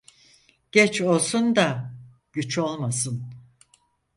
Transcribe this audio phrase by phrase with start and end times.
[0.71, 1.93] Geç olsun da
[2.33, 3.23] güç olmasın.